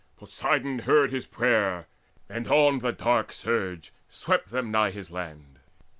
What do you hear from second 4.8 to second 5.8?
his land.